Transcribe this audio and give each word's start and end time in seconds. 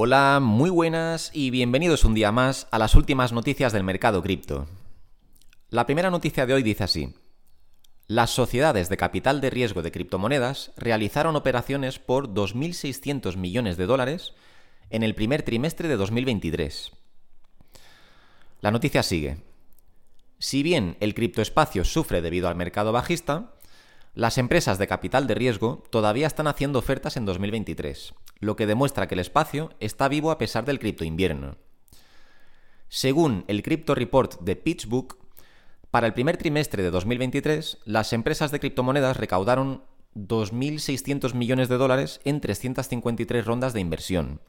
Hola, 0.00 0.38
muy 0.40 0.70
buenas 0.70 1.32
y 1.34 1.50
bienvenidos 1.50 2.04
un 2.04 2.14
día 2.14 2.30
más 2.30 2.68
a 2.70 2.78
las 2.78 2.94
últimas 2.94 3.32
noticias 3.32 3.72
del 3.72 3.82
mercado 3.82 4.22
cripto. 4.22 4.68
La 5.70 5.86
primera 5.86 6.08
noticia 6.08 6.46
de 6.46 6.54
hoy 6.54 6.62
dice 6.62 6.84
así. 6.84 7.16
Las 8.06 8.30
sociedades 8.30 8.88
de 8.88 8.96
capital 8.96 9.40
de 9.40 9.50
riesgo 9.50 9.82
de 9.82 9.90
criptomonedas 9.90 10.70
realizaron 10.76 11.34
operaciones 11.34 11.98
por 11.98 12.32
2.600 12.32 13.36
millones 13.36 13.76
de 13.76 13.86
dólares 13.86 14.34
en 14.90 15.02
el 15.02 15.16
primer 15.16 15.42
trimestre 15.42 15.88
de 15.88 15.96
2023. 15.96 16.92
La 18.60 18.70
noticia 18.70 19.02
sigue. 19.02 19.38
Si 20.38 20.62
bien 20.62 20.96
el 21.00 21.12
criptoespacio 21.12 21.84
sufre 21.84 22.22
debido 22.22 22.46
al 22.46 22.54
mercado 22.54 22.92
bajista, 22.92 23.57
las 24.14 24.38
empresas 24.38 24.78
de 24.78 24.86
capital 24.86 25.26
de 25.26 25.34
riesgo 25.34 25.84
todavía 25.90 26.26
están 26.26 26.46
haciendo 26.46 26.78
ofertas 26.78 27.16
en 27.16 27.24
2023, 27.24 28.14
lo 28.40 28.56
que 28.56 28.66
demuestra 28.66 29.06
que 29.06 29.14
el 29.14 29.20
espacio 29.20 29.70
está 29.80 30.08
vivo 30.08 30.30
a 30.30 30.38
pesar 30.38 30.64
del 30.64 30.78
cripto 30.78 31.04
invierno. 31.04 31.56
Según 32.88 33.44
el 33.48 33.62
Crypto 33.62 33.94
Report 33.94 34.40
de 34.40 34.56
PitchBook, 34.56 35.18
para 35.90 36.06
el 36.06 36.14
primer 36.14 36.36
trimestre 36.36 36.82
de 36.82 36.90
2023, 36.90 37.78
las 37.84 38.12
empresas 38.12 38.50
de 38.50 38.60
criptomonedas 38.60 39.16
recaudaron 39.16 39.84
2.600 40.14 41.34
millones 41.34 41.68
de 41.68 41.76
dólares 41.76 42.20
en 42.24 42.40
353 42.40 43.44
rondas 43.44 43.72
de 43.72 43.80
inversión. 43.80 44.40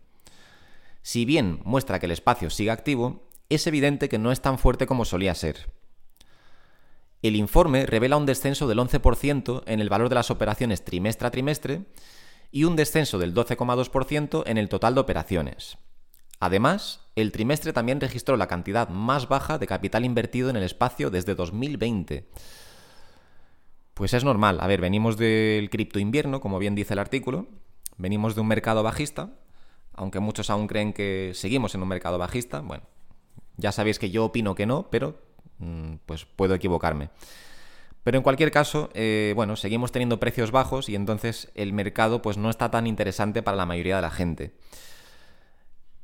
Si 1.01 1.25
bien 1.25 1.59
muestra 1.63 1.99
que 1.99 2.07
el 2.07 2.11
espacio 2.11 2.49
sigue 2.49 2.71
activo, 2.71 3.23
es 3.49 3.67
evidente 3.67 4.09
que 4.09 4.19
no 4.19 4.31
es 4.31 4.41
tan 4.41 4.59
fuerte 4.59 4.85
como 4.85 5.05
solía 5.05 5.35
ser. 5.35 5.71
El 7.21 7.35
informe 7.35 7.85
revela 7.85 8.17
un 8.17 8.25
descenso 8.25 8.67
del 8.67 8.79
11% 8.79 9.63
en 9.65 9.79
el 9.81 9.89
valor 9.89 10.09
de 10.09 10.15
las 10.15 10.31
operaciones 10.31 10.85
trimestre 10.85 11.27
a 11.27 11.31
trimestre 11.31 11.85
y 12.51 12.63
un 12.63 12.75
descenso 12.75 13.19
del 13.19 13.33
12,2% 13.33 14.43
en 14.45 14.57
el 14.57 14.69
total 14.69 14.95
de 14.95 15.01
operaciones. 15.01 15.77
Además, 16.39 17.01
el 17.15 17.33
trimestre 17.33 17.73
también 17.73 17.99
registró 17.99 18.37
la 18.37 18.47
cantidad 18.47 18.87
más 18.87 19.27
baja 19.27 19.57
de 19.57 19.67
capital 19.67 20.05
invertido 20.05 20.49
en 20.49 20.55
el 20.55 20.63
espacio 20.63 21.09
desde 21.09 21.35
2020. 21.35 22.29
Pues 23.93 24.13
es 24.13 24.23
normal, 24.23 24.59
a 24.61 24.67
ver, 24.67 24.79
venimos 24.79 25.17
del 25.17 25.69
cripto 25.69 25.99
invierno, 25.99 26.39
como 26.39 26.57
bien 26.57 26.75
dice 26.75 26.93
el 26.93 26.99
artículo, 26.99 27.47
venimos 27.97 28.33
de 28.33 28.41
un 28.41 28.47
mercado 28.47 28.81
bajista, 28.81 29.31
aunque 29.91 30.21
muchos 30.21 30.49
aún 30.49 30.67
creen 30.67 30.93
que 30.93 31.33
seguimos 31.35 31.75
en 31.75 31.81
un 31.81 31.89
mercado 31.89 32.17
bajista, 32.17 32.61
bueno, 32.61 32.85
ya 33.57 33.73
sabéis 33.73 33.99
que 33.99 34.09
yo 34.09 34.23
opino 34.23 34.55
que 34.55 34.65
no, 34.65 34.89
pero 34.89 35.19
pues 36.05 36.25
puedo 36.25 36.55
equivocarme. 36.55 37.09
Pero 38.03 38.17
en 38.17 38.23
cualquier 38.23 38.51
caso, 38.51 38.89
eh, 38.93 39.33
bueno, 39.35 39.55
seguimos 39.55 39.91
teniendo 39.91 40.19
precios 40.19 40.51
bajos 40.51 40.89
y 40.89 40.95
entonces 40.95 41.51
el 41.55 41.73
mercado 41.73 42.21
pues 42.21 42.37
no 42.37 42.49
está 42.49 42.71
tan 42.71 42.87
interesante 42.87 43.43
para 43.43 43.57
la 43.57 43.65
mayoría 43.65 43.97
de 43.97 44.01
la 44.01 44.11
gente. 44.11 44.53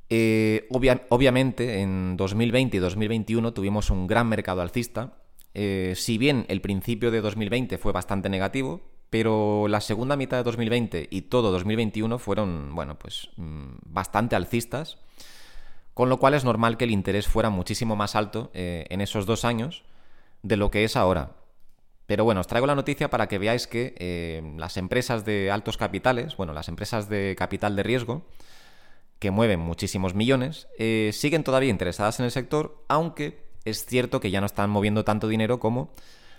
Eh, 0.09 0.67
obviamente, 0.70 1.81
en 1.81 2.16
2020 2.17 2.78
y 2.78 2.80
2021 2.80 3.53
tuvimos 3.53 3.89
un 3.89 4.08
gran 4.08 4.28
mercado 4.28 4.62
alcista. 4.62 5.17
Eh, 5.53 5.94
si 5.95 6.17
bien 6.17 6.45
el 6.50 6.62
principio 6.62 7.12
de 7.12 7.22
2020 7.22 7.78
fue 7.78 7.94
bastante 7.94 8.30
negativo, 8.30 8.81
pero 9.09 9.67
la 9.69 9.80
segunda 9.80 10.17
mitad 10.17 10.38
de 10.38 10.44
2020 10.44 11.08
y 11.09 11.22
todo 11.23 11.52
2021 11.52 12.19
fueron, 12.19 12.75
bueno, 12.75 13.00
pues 13.00 13.30
mm, 13.38 13.78
bastante 13.86 14.36
alcistas 14.36 14.97
con 15.95 16.09
lo 16.09 16.17
cual 16.17 16.33
es 16.35 16.43
normal 16.43 16.77
que 16.77 16.83
el 16.83 16.91
interés 16.91 17.25
fuera 17.25 17.49
muchísimo 17.49 17.95
más 17.95 18.15
alto 18.15 18.51
eh, 18.53 18.85
en 18.89 18.99
esos 18.99 19.25
dos 19.25 19.45
años 19.45 19.85
de 20.43 20.57
lo 20.57 20.69
que 20.69 20.83
es 20.83 20.97
ahora. 20.97 21.31
Pero 22.05 22.25
bueno, 22.25 22.41
os 22.41 22.47
traigo 22.47 22.67
la 22.67 22.75
noticia 22.75 23.09
para 23.09 23.27
que 23.27 23.39
veáis 23.39 23.65
que 23.65 23.95
eh, 23.97 24.43
las 24.57 24.75
empresas 24.75 25.23
de 25.23 25.49
altos 25.49 25.77
capitales, 25.77 26.35
bueno, 26.35 26.51
las 26.51 26.67
empresas 26.67 27.07
de 27.07 27.33
capital 27.38 27.77
de 27.77 27.83
riesgo, 27.83 28.23
que 29.19 29.31
mueven 29.31 29.61
muchísimos 29.61 30.13
millones, 30.16 30.67
eh, 30.77 31.11
siguen 31.13 31.45
todavía 31.45 31.69
interesadas 31.69 32.19
en 32.19 32.25
el 32.25 32.31
sector, 32.31 32.83
aunque 32.89 33.39
es 33.63 33.85
cierto 33.85 34.19
que 34.19 34.31
ya 34.31 34.41
no 34.41 34.47
están 34.47 34.69
moviendo 34.69 35.05
tanto 35.05 35.29
dinero 35.29 35.61
como 35.61 35.93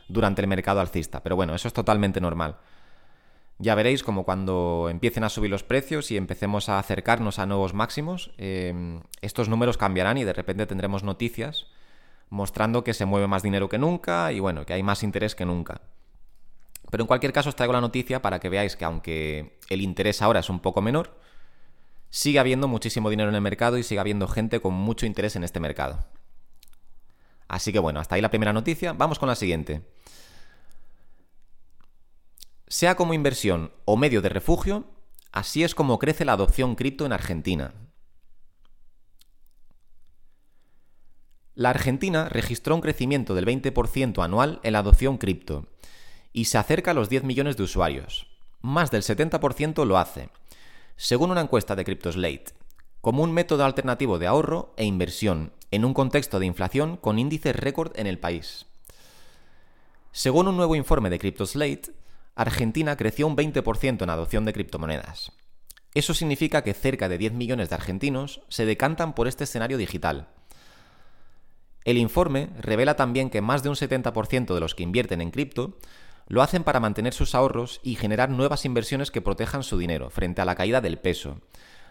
durante 0.09 0.43
el 0.43 0.49
mercado 0.49 0.81
alcista. 0.81 1.23
Pero 1.23 1.35
bueno, 1.35 1.55
eso 1.55 1.67
es 1.67 1.75
totalmente 1.75 2.21
normal. 2.21 2.59
Ya 3.59 3.75
veréis 3.75 4.03
como 4.03 4.25
cuando 4.25 4.89
empiecen 4.91 5.25
a 5.25 5.31
subir 5.31 5.51
los 5.51 5.63
precios 5.63 6.11
y 6.11 6.17
empecemos 6.17 6.69
a 6.69 6.79
acercarnos 6.79 7.39
a 7.39 7.47
nuevos 7.47 7.73
máximos, 7.73 8.33
em, 8.37 9.01
estos 9.23 9.49
números 9.49 9.79
cambiarán 9.79 10.19
y 10.19 10.25
de 10.25 10.35
repente 10.35 10.67
tendremos 10.67 11.03
noticias 11.03 11.67
mostrando 12.29 12.85
que 12.85 12.93
se 12.93 13.07
mueve 13.07 13.29
más 13.29 13.43
dinero 13.43 13.69
que 13.69 13.79
nunca 13.79 14.33
y 14.33 14.41
bueno, 14.41 14.67
que 14.67 14.75
hay 14.75 14.83
más 14.83 15.03
interés 15.03 15.35
que 15.35 15.47
nunca. 15.47 15.81
Pero 16.91 17.05
en 17.05 17.07
cualquier 17.07 17.33
caso 17.33 17.49
os 17.49 17.57
traigo 17.57 17.73
la 17.73 17.81
noticia 17.81 18.21
para 18.21 18.41
que 18.41 18.49
veáis 18.49 18.77
que 18.77 18.85
aunque 18.85 19.59
el 19.71 19.81
interés 19.81 20.23
ahora 20.23 20.41
es 20.41 20.51
un 20.51 20.61
poco 20.61 20.83
menor, 20.83 21.19
sigue 22.11 22.39
habiendo 22.39 22.69
muchísimo 22.69 23.11
dinero 23.11 23.31
en 23.31 23.35
el 23.35 23.41
mercado 23.41 23.79
y 23.79 23.83
sigue 23.83 24.01
habiendo 24.01 24.29
gente 24.29 24.61
con 24.61 24.75
mucho 24.75 25.07
interés 25.07 25.35
en 25.37 25.45
este 25.45 25.61
mercado. 25.61 26.05
Así 27.49 27.73
que 27.73 27.79
bueno, 27.79 28.01
hasta 28.01 28.17
ahí 28.17 28.21
la 28.21 28.31
primera 28.31 28.53
noticia. 28.53 28.93
Vamos 28.93 29.19
con 29.19 29.29
la 29.29 29.35
siguiente. 29.35 29.83
Sea 32.69 32.97
como 32.97 33.15
inversión 33.15 33.73
o 33.85 33.97
medio 33.97 34.23
de 34.23 34.29
refugio, 34.29 34.87
así 35.31 35.63
es 35.63 35.77
como 35.77 36.01
crece 36.01 36.25
la 36.25 36.33
adopción 36.33 36.75
cripto 36.75 37.07
en 37.07 37.13
Argentina. 37.13 37.75
La 41.55 41.71
Argentina 41.71 42.29
registró 42.29 42.75
un 42.75 42.81
crecimiento 42.81 43.35
del 43.35 43.47
20% 43.47 44.23
anual 44.23 44.61
en 44.65 44.73
la 44.73 44.81
adopción 44.81 45.17
cripto 45.17 45.69
y 46.33 46.47
se 46.47 46.59
acerca 46.59 46.91
a 46.91 46.95
los 46.95 47.09
10 47.09 47.23
millones 47.23 47.57
de 47.57 47.63
usuarios. 47.63 48.27
Más 48.61 48.91
del 48.91 49.03
70% 49.03 49.87
lo 49.87 49.97
hace, 49.97 50.29
según 50.97 51.31
una 51.31 51.43
encuesta 51.43 51.77
de 51.77 51.85
CryptoSlate, 51.85 52.47
como 53.01 53.23
un 53.23 53.33
método 53.33 53.65
alternativo 53.65 54.19
de 54.19 54.27
ahorro 54.27 54.75
e 54.77 54.85
inversión 54.85 55.53
en 55.71 55.85
un 55.85 55.95
contexto 55.95 56.41
de 56.41 56.47
inflación 56.47 56.97
con 56.97 57.19
índices 57.21 57.55
récord 57.55 57.93
en 57.97 58.09
el 58.09 58.19
país. 58.19 58.67
Según 60.11 60.49
un 60.49 60.57
nuevo 60.57 60.75
informe 60.75 61.11
de 61.11 61.19
CryptoSlate, 61.19 61.93
Argentina 62.37 62.97
creció 62.97 63.27
un 63.27 63.37
20% 63.37 64.03
en 64.03 64.11
adopción 64.11 64.45
de 64.45 64.53
criptomonedas. 64.53 65.33
Eso 65.95 66.13
significa 66.13 66.63
que 66.63 66.75
cerca 66.75 67.09
de 67.09 67.17
10 67.17 67.33
millones 67.33 67.71
de 67.71 67.75
argentinos 67.75 68.43
se 68.49 68.67
decantan 68.67 69.15
por 69.15 69.27
este 69.27 69.45
escenario 69.45 69.79
digital. 69.79 70.29
El 71.85 71.97
informe 71.97 72.51
revela 72.61 72.95
también 72.95 73.31
que 73.31 73.41
más 73.41 73.63
de 73.63 73.71
un 73.71 73.75
70% 73.75 74.53
de 74.53 74.61
los 74.61 74.75
que 74.75 74.83
invierten 74.83 75.23
en 75.23 75.31
cripto 75.31 75.79
lo 76.29 76.43
hacen 76.43 76.65
para 76.65 76.81
mantener 76.81 77.15
sus 77.15 77.35
ahorros 77.35 77.81
y 77.83 77.95
generar 77.95 78.29
nuevas 78.29 78.67
inversiones 78.67 79.11
que 79.11 79.23
protejan 79.23 79.63
su 79.63 79.79
dinero 79.79 80.11
frente 80.11 80.43
a 80.43 80.45
la 80.45 80.57
caída 80.57 80.83
del 80.83 80.99
peso, 80.99 81.41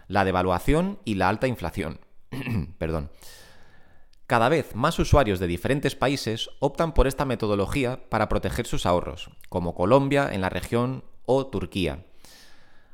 la 0.07 0.25
devaluación 0.25 0.99
y 1.05 1.15
la 1.15 1.29
alta 1.29 1.47
inflación. 1.47 1.99
Perdón. 2.77 3.09
Cada 4.27 4.49
vez 4.49 4.73
más 4.73 4.97
usuarios 4.97 5.39
de 5.39 5.45
diferentes 5.45 5.95
países 5.95 6.49
optan 6.59 6.93
por 6.95 7.05
esta 7.05 7.25
metodología 7.25 8.09
para 8.09 8.27
proteger 8.27 8.65
sus 8.65 8.87
ahorros, 8.87 9.29
como 9.49 9.75
Colombia 9.75 10.29
en 10.31 10.41
la 10.41 10.49
región 10.49 11.03
o 11.25 11.45
Turquía, 11.45 12.05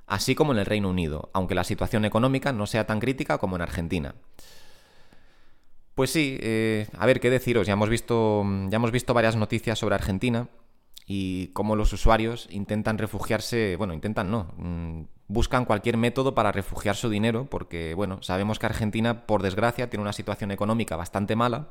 así 0.08 0.36
como 0.36 0.52
en 0.52 0.60
el 0.60 0.66
Reino 0.66 0.90
Unido, 0.90 1.30
aunque 1.34 1.56
la 1.56 1.64
situación 1.64 2.04
económica 2.04 2.52
no 2.52 2.68
sea 2.68 2.86
tan 2.86 3.00
crítica 3.00 3.38
como 3.38 3.56
en 3.56 3.62
Argentina. 3.62 4.16
Pues 5.96 6.10
sí, 6.10 6.38
eh, 6.42 6.88
a 6.98 7.06
ver 7.06 7.22
qué 7.22 7.30
deciros, 7.30 7.66
ya 7.66 7.74
hemos 7.74 7.90
visto, 7.90 8.44
ya 8.68 8.76
hemos 8.76 8.92
visto 8.92 9.14
varias 9.14 9.38
noticias 9.38 9.80
sobre 9.80 9.96
Argentina 9.96 10.50
y 11.14 11.48
cómo 11.48 11.76
los 11.76 11.92
usuarios 11.92 12.48
intentan 12.52 12.98
refugiarse, 12.98 13.76
bueno, 13.76 13.94
intentan 13.94 14.32
no, 14.32 14.54
mm, 14.56 15.02
buscan 15.28 15.66
cualquier 15.66 15.98
método 15.98 16.34
para 16.34 16.54
refugiar 16.54 16.96
su 16.96 17.10
dinero, 17.10 17.48
porque, 17.50 17.94
bueno, 17.96 18.24
sabemos 18.24 18.60
que 18.60 18.68
Argentina, 18.68 19.26
por 19.26 19.44
desgracia, 19.44 19.90
tiene 19.90 20.04
una 20.04 20.14
situación 20.14 20.52
económica 20.52 20.96
bastante 20.96 21.36
mala 21.36 21.68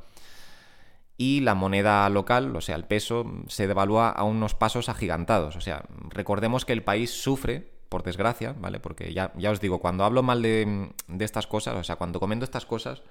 y 1.16 1.40
la 1.40 1.54
moneda 1.54 2.06
local, 2.10 2.54
o 2.54 2.60
sea, 2.60 2.76
el 2.76 2.84
peso, 2.84 3.24
se 3.48 3.66
devalúa 3.66 4.10
a 4.10 4.24
unos 4.24 4.54
pasos 4.54 4.90
agigantados. 4.90 5.56
O 5.56 5.62
sea, 5.62 5.86
recordemos 6.10 6.66
que 6.66 6.74
el 6.74 6.82
país 6.82 7.10
sufre, 7.10 7.66
por 7.88 8.02
desgracia, 8.02 8.54
¿vale? 8.60 8.78
Porque 8.78 9.14
ya, 9.14 9.32
ya 9.38 9.50
os 9.50 9.60
digo, 9.62 9.80
cuando 9.80 10.04
hablo 10.04 10.22
mal 10.22 10.42
de, 10.42 10.90
de 11.08 11.24
estas 11.24 11.46
cosas, 11.46 11.76
o 11.76 11.84
sea, 11.84 11.96
cuando 11.96 12.20
comento 12.20 12.44
estas 12.44 12.66
cosas, 12.66 13.02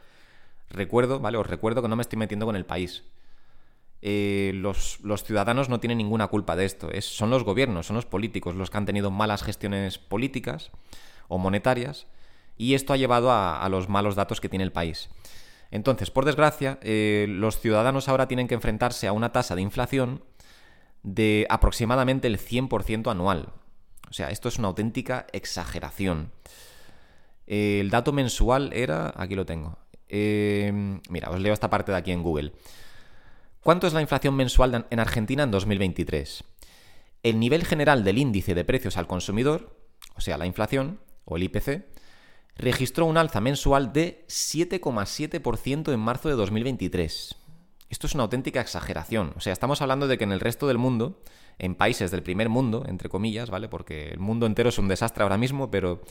recuerdo, 0.70 1.20
¿vale? 1.20 1.40
Os 1.40 1.48
recuerdo 1.48 1.81
que 1.81 1.88
no 1.88 1.96
me 1.96 2.04
estoy 2.04 2.20
metiendo 2.20 2.46
con 2.46 2.56
el 2.56 2.68
país. 2.68 3.04
Eh, 4.01 4.51
los, 4.56 5.00
ciudadanos 5.25 5.68
no 5.68 5.80
tienen 5.80 5.98
ninguna 5.98 6.28
culpa 6.28 6.56
de 6.56 6.66
esto. 6.66 6.90
Es, 6.92 7.06
son 7.06 7.30
los 7.30 7.44
gobiernos, 7.44 7.88
son 7.88 7.96
los 7.96 8.06
políticos 8.06 8.56
los 8.56 8.69
que 8.69 8.78
han 8.78 8.86
tenido 8.86 9.12
malas 9.12 9.44
gestiones 9.44 9.98
políticas 9.98 10.72
o 11.28 11.38
monetarias 11.38 12.07
y 12.57 12.74
esto 12.74 12.94
ha 12.94 12.98
llevado 12.98 13.31
a, 13.31 13.68
los 13.69 13.90
malos 13.90 14.16
datos 14.16 14.42
que 14.42 14.50
tiene 14.50 14.63
el 14.66 14.72
país. 14.72 15.10
Entonces, 15.72 16.12
por 16.12 16.25
desgracia, 16.25 16.80
eh, 16.81 17.25
los 17.30 17.60
ciudadanos 17.60 18.10
ahora 18.10 18.28
tienen 18.28 18.48
que 18.48 18.56
enfrentarse 18.56 19.07
a 19.07 19.13
una 19.13 19.31
tasa 19.31 19.56
de 19.56 19.62
inflación 19.62 20.24
de 21.04 21.45
aproximadamente 21.50 22.28
el 22.28 22.38
100% 22.38 23.12
anual. 23.12 23.50
O 24.10 24.13
sea, 24.13 24.30
esto 24.30 24.50
es 24.50 24.57
una 24.57 24.69
auténtica 24.69 25.28
exageración. 25.31 26.31
Eh, 27.48 27.80
el 27.81 27.90
dato 27.92 28.12
mensual 28.12 28.72
era, 28.74 29.13
aquí 29.16 29.36
lo 29.36 29.45
tengo. 29.45 29.78
mira, 30.10 31.30
os 31.30 31.40
leo 31.40 31.54
esta 31.54 31.69
parte 31.69 31.92
de 31.92 31.98
aquí 31.98 32.12
en 32.12 32.24
Google. 32.24 32.54
¿Cuánto 33.62 33.88
es 33.88 33.94
la 33.94 34.02
inflación 34.02 34.36
mensual 34.36 34.86
en 34.90 35.00
Argentina 35.00 35.44
en 35.44 35.52
2023? 35.52 36.46
El 37.24 37.40
nivel 37.40 37.66
general 37.66 38.06
del 38.06 38.18
índice 38.18 38.56
de 38.56 38.64
precios 38.64 38.96
al 38.96 39.06
consumidor, 39.06 39.76
o 40.16 40.22
sea, 40.22 40.38
la 40.38 40.46
inflación, 40.46 41.02
o 41.26 41.36
el 41.36 41.44
IPC, 41.44 41.86
registró 42.56 43.06
un 43.06 43.18
alza 43.18 43.42
mensual 43.42 43.92
de 43.92 44.26
7,7% 44.30 45.92
en 45.94 46.00
marzo 46.00 46.30
de 46.30 46.36
2023. 46.36 47.36
Esto 47.90 48.08
es 48.08 48.14
una 48.14 48.24
auténtica 48.24 48.62
exageración. 48.62 49.34
O 49.36 49.42
sea, 49.42 49.52
estamos 49.52 49.82
hablando 49.82 50.08
de 50.08 50.18
que 50.18 50.24
en 50.24 50.32
el 50.32 50.40
resto 50.40 50.68
del 50.68 50.78
mundo, 50.78 51.22
en 51.58 51.76
países 51.76 52.12
del 52.12 52.24
primer 52.24 52.48
mundo, 52.48 52.86
entre 52.88 53.10
comillas, 53.10 53.50
¿vale? 53.50 53.68
Porque 53.68 54.08
el 54.08 54.20
mundo 54.20 54.46
entero 54.46 54.70
es 54.70 54.78
un 54.78 54.88
desastre 54.88 55.24
ahora 55.24 55.38
mismo, 55.38 55.70
pero 55.70 56.02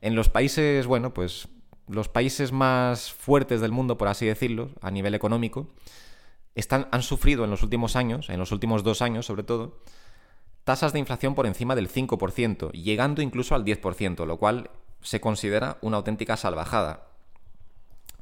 en 0.00 0.14
los 0.14 0.30
países, 0.30 0.86
bueno, 0.86 1.12
pues 1.12 1.48
los 1.86 2.08
países 2.08 2.50
más 2.50 3.12
fuertes 3.12 3.60
del 3.60 3.72
mundo, 3.72 3.98
por 3.98 4.08
así 4.08 4.24
decirlo, 4.24 4.70
a 4.80 4.90
nivel 4.90 5.14
económico, 5.14 5.68
han 6.90 7.02
sufrido 7.02 7.44
en 7.44 7.50
los 7.50 7.62
últimos 7.62 7.96
años, 7.96 8.30
en 8.30 8.38
los 8.38 8.52
últimos 8.52 8.82
dos 8.82 9.02
años 9.02 9.26
sobre 9.26 9.42
todo, 9.42 9.78
tasas 10.64 10.92
de 10.92 10.98
inflación 10.98 11.34
por 11.34 11.46
encima 11.46 11.74
del 11.74 11.90
5%, 11.90 12.72
llegando 12.72 13.22
incluso 13.22 13.54
al 13.54 13.64
10%, 13.64 14.26
lo 14.26 14.36
cual 14.36 14.70
se 15.00 15.20
considera 15.20 15.78
una 15.80 15.96
auténtica 15.96 16.36
salvajada. 16.36 17.08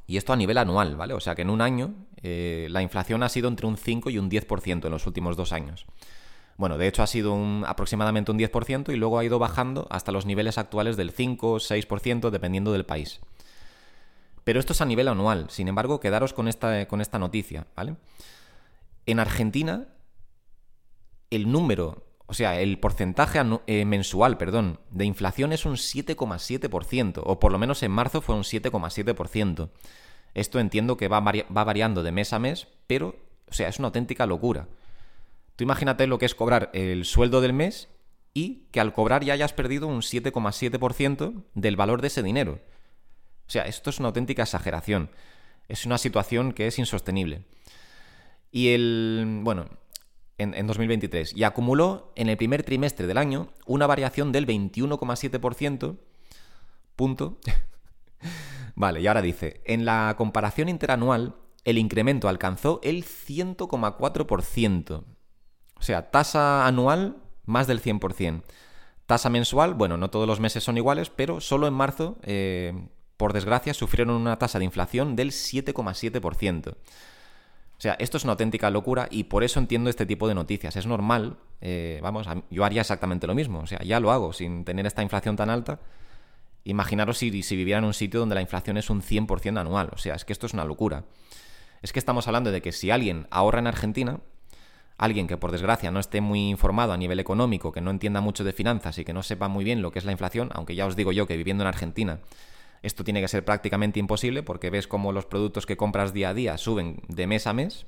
Y 0.05 0.15
esto 0.15 0.31
a 0.31 0.37
nivel 0.37 0.57
anual, 0.57 0.95
¿vale? 0.95 1.13
O 1.13 1.19
sea 1.19 1.35
que 1.35 1.41
en 1.41 1.49
un 1.49 1.59
año 1.59 1.93
eh, 2.21 2.67
la 2.69 2.81
inflación 2.81 3.23
ha 3.23 3.29
sido 3.29 3.49
entre 3.49 3.67
un 3.67 3.75
5 3.75 4.09
y 4.09 4.17
un 4.17 4.29
10% 4.29 4.85
en 4.85 4.91
los 4.91 5.05
últimos 5.05 5.35
dos 5.35 5.51
años. 5.51 5.85
Bueno, 6.55 6.77
de 6.77 6.87
hecho 6.87 7.03
ha 7.03 7.07
sido 7.07 7.33
un, 7.33 7.65
aproximadamente 7.67 8.31
un 8.31 8.39
10% 8.39 8.93
y 8.93 8.95
luego 8.95 9.19
ha 9.19 9.25
ido 9.25 9.37
bajando 9.37 9.85
hasta 9.89 10.11
los 10.11 10.25
niveles 10.25 10.57
actuales 10.57 10.95
del 10.95 11.11
5 11.11 11.51
o 11.51 11.57
6% 11.57 12.29
dependiendo 12.29 12.71
del 12.71 12.85
país. 12.85 13.19
Pero 14.47 14.61
esto 14.61 14.71
es 14.71 14.79
a 14.79 14.85
nivel 14.85 15.09
anual. 15.09 15.47
Sin 15.49 15.67
embargo, 15.67 15.99
quedaros 15.99 16.31
con 16.31 16.47
esta, 16.47 16.87
con 16.87 17.01
esta 17.01 17.19
noticia, 17.19 17.67
¿vale? 17.75 17.97
En 19.05 19.19
Argentina, 19.19 19.89
el 21.29 21.51
número, 21.51 22.05
o 22.27 22.33
sea, 22.33 22.61
el 22.61 22.79
porcentaje 22.79 23.41
eh, 23.67 23.83
mensual, 23.83 24.37
perdón, 24.37 24.79
de 24.89 25.03
inflación 25.03 25.51
es 25.51 25.65
un 25.65 25.73
7,7%, 25.73 27.23
o 27.25 27.39
por 27.41 27.51
lo 27.51 27.57
menos 27.59 27.83
en 27.83 27.91
marzo 27.91 28.21
fue 28.21 28.35
un 28.35 28.43
7,7%. 28.43 29.69
Esto 30.33 30.59
entiendo 30.61 30.95
que 30.95 31.09
va, 31.09 31.19
va 31.19 31.63
variando 31.65 32.01
de 32.01 32.13
mes 32.13 32.31
a 32.31 32.39
mes, 32.39 32.69
pero, 32.87 33.17
o 33.49 33.53
sea, 33.53 33.67
es 33.67 33.79
una 33.79 33.89
auténtica 33.89 34.25
locura. 34.25 34.69
Tú 35.57 35.65
imagínate 35.65 36.07
lo 36.07 36.19
que 36.19 36.25
es 36.25 36.35
cobrar 36.35 36.69
el 36.71 37.03
sueldo 37.03 37.41
del 37.41 37.51
mes 37.51 37.89
y 38.33 38.67
que 38.71 38.79
al 38.79 38.93
cobrar 38.93 39.25
ya 39.25 39.33
hayas 39.33 39.51
perdido 39.51 39.87
un 39.87 40.03
7,7% 40.03 41.43
del 41.53 41.75
valor 41.75 41.99
de 41.99 42.07
ese 42.07 42.23
dinero. 42.23 42.61
O 43.47 43.49
sea, 43.49 43.63
esto 43.63 43.89
es 43.89 43.99
una 43.99 44.09
auténtica 44.09 44.43
exageración. 44.43 45.09
Es 45.67 45.85
una 45.85 45.97
situación 45.97 46.51
que 46.53 46.67
es 46.67 46.77
insostenible. 46.79 47.45
Y 48.51 48.69
el. 48.69 49.39
Bueno, 49.41 49.67
en, 50.37 50.67
2023. 50.67 51.35
Y 51.35 51.43
acumuló 51.43 52.11
en 52.15 52.29
el 52.29 52.37
primer 52.37 52.63
trimestre 52.63 53.07
del 53.07 53.17
año 53.17 53.49
una 53.65 53.87
variación 53.87 54.31
del 54.31 54.45
21,7%. 54.47 55.97
Punto. 56.95 57.39
vale, 58.75 59.01
y 59.01 59.07
ahora 59.07 59.21
dice: 59.21 59.61
en 59.65 59.85
la 59.85 60.15
comparación 60.17 60.69
interanual, 60.69 61.35
el 61.63 61.77
incremento 61.77 62.29
alcanzó 62.29 62.79
el 62.83 63.03
100,4%. 63.05 65.03
O 65.75 65.81
sea, 65.81 66.11
tasa 66.11 66.65
anual 66.65 67.17
más 67.45 67.67
del 67.67 67.81
100%. 67.81 68.43
Tasa 69.05 69.29
mensual, 69.29 69.73
bueno, 69.73 69.95
no 69.95 70.09
todos 70.09 70.27
los 70.27 70.41
meses 70.41 70.63
son 70.63 70.77
iguales, 70.77 71.09
pero 71.09 71.39
solo 71.39 71.65
en 71.67 71.73
marzo 71.73 72.17
eh, 72.23 72.89
por 73.17 73.33
desgracia, 73.33 73.73
sufrieron 73.73 74.15
una 74.15 74.37
tasa 74.37 74.59
de 74.59 74.65
inflación 74.65 75.15
del 75.15 75.31
7,7%. 75.31 76.75
O 77.77 77.79
sea, 77.79 77.95
esto 77.99 78.17
es 78.17 78.23
una 78.23 78.33
auténtica 78.33 78.69
locura 78.69 79.07
y 79.11 79.25
por 79.25 79.43
eso 79.43 79.59
entiendo 79.59 79.89
este 79.89 80.05
tipo 80.05 80.27
de 80.27 80.35
noticias. 80.35 80.75
Es 80.75 80.87
normal, 80.87 81.37
eh, 81.61 81.99
vamos, 82.01 82.27
yo 82.49 82.65
haría 82.65 82.81
exactamente 82.81 83.27
lo 83.27 83.35
mismo. 83.35 83.59
O 83.59 83.67
sea, 83.67 83.79
ya 83.83 83.99
lo 83.99 84.11
hago 84.11 84.33
sin 84.33 84.65
tener 84.65 84.87
esta 84.87 85.03
inflación 85.03 85.35
tan 85.35 85.49
alta. 85.49 85.79
Imaginaros 86.63 87.19
si, 87.19 87.43
si 87.43 87.55
viviera 87.55 87.79
en 87.79 87.85
un 87.85 87.93
sitio 87.93 88.19
donde 88.19 88.35
la 88.35 88.41
inflación 88.41 88.77
es 88.77 88.89
un 88.89 89.01
100% 89.01 89.59
anual. 89.59 89.89
O 89.93 89.97
sea, 89.97 90.15
es 90.15 90.25
que 90.25 90.33
esto 90.33 90.47
es 90.47 90.53
una 90.53 90.65
locura. 90.65 91.03
Es 91.83 91.93
que 91.93 91.99
estamos 91.99 92.27
hablando 92.27 92.51
de 92.51 92.61
que 92.61 92.71
si 92.71 92.89
alguien 92.89 93.27
ahorra 93.29 93.59
en 93.59 93.67
Argentina, 93.67 94.21
alguien 94.97 95.27
que 95.27 95.37
por 95.37 95.51
desgracia 95.51 95.91
no 95.91 95.99
esté 95.99 96.19
muy 96.19 96.49
informado 96.49 96.93
a 96.93 96.97
nivel 96.97 97.19
económico, 97.19 97.71
que 97.71 97.81
no 97.81 97.91
entienda 97.91 98.21
mucho 98.21 98.43
de 98.43 98.53
finanzas 98.53 98.97
y 98.97 99.05
que 99.05 99.13
no 99.13 99.21
sepa 99.21 99.47
muy 99.47 99.63
bien 99.63 99.83
lo 99.83 99.91
que 99.91 99.99
es 99.99 100.05
la 100.05 100.11
inflación, 100.11 100.49
aunque 100.53 100.73
ya 100.73 100.87
os 100.87 100.95
digo 100.95 101.11
yo 101.11 101.27
que 101.27 101.37
viviendo 101.37 101.63
en 101.63 101.67
Argentina 101.67 102.19
esto 102.81 103.03
tiene 103.03 103.21
que 103.21 103.27
ser 103.27 103.43
prácticamente 103.43 103.99
imposible 103.99 104.43
porque 104.43 104.69
ves 104.69 104.87
cómo 104.87 105.11
los 105.11 105.25
productos 105.25 105.65
que 105.65 105.77
compras 105.77 106.13
día 106.13 106.29
a 106.29 106.33
día 106.33 106.57
suben 106.57 107.01
de 107.07 107.27
mes 107.27 107.47
a 107.47 107.53
mes. 107.53 107.85